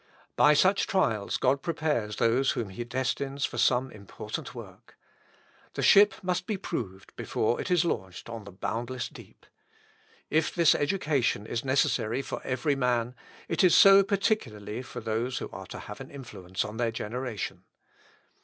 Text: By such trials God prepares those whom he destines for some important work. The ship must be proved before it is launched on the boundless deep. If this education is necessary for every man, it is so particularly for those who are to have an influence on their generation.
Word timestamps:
By 0.35 0.55
such 0.55 0.87
trials 0.87 1.37
God 1.37 1.61
prepares 1.61 2.15
those 2.15 2.53
whom 2.53 2.69
he 2.69 2.83
destines 2.83 3.45
for 3.45 3.59
some 3.59 3.91
important 3.91 4.55
work. 4.55 4.97
The 5.75 5.83
ship 5.83 6.15
must 6.23 6.47
be 6.47 6.57
proved 6.57 7.15
before 7.15 7.61
it 7.61 7.69
is 7.69 7.85
launched 7.85 8.27
on 8.27 8.43
the 8.45 8.51
boundless 8.51 9.07
deep. 9.07 9.45
If 10.31 10.55
this 10.55 10.73
education 10.73 11.45
is 11.45 11.63
necessary 11.63 12.23
for 12.23 12.41
every 12.43 12.75
man, 12.75 13.13
it 13.47 13.63
is 13.63 13.75
so 13.75 14.01
particularly 14.01 14.81
for 14.81 15.01
those 15.01 15.37
who 15.37 15.51
are 15.51 15.67
to 15.67 15.77
have 15.77 16.01
an 16.01 16.09
influence 16.09 16.65
on 16.65 16.77
their 16.77 16.89
generation. 16.91 17.65